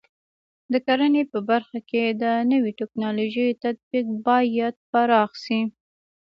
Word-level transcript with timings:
د 0.71 0.73
کرنې 0.85 1.23
په 1.31 1.39
برخه 1.49 1.79
کې 1.89 2.03
د 2.21 2.23
نوو 2.51 2.69
ټکنالوژیو 2.79 3.59
تطبیق 3.63 4.07
باید 4.27 4.75
پراخ 4.91 5.31
شي. 5.43 5.61